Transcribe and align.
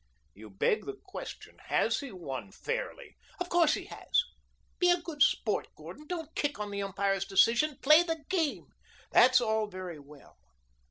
"You 0.33 0.49
beg 0.49 0.85
the 0.87 0.95
question. 1.05 1.57
Has 1.67 1.99
he 1.99 2.11
won 2.11 2.51
fairly?" 2.51 3.15
"Of 3.39 3.49
course 3.49 3.75
he 3.75 3.85
has. 3.85 4.23
Be 4.79 4.89
a 4.89 4.99
good 4.99 5.21
sport, 5.21 5.67
Gordon. 5.75 6.07
Don't 6.07 6.33
kick 6.33 6.57
on 6.57 6.71
the 6.71 6.81
umpire's 6.81 7.23
decision. 7.23 7.77
Play 7.83 8.01
the 8.01 8.25
game." 8.27 8.69
"That's 9.11 9.39
all 9.39 9.67
very 9.67 9.99
well. 9.99 10.37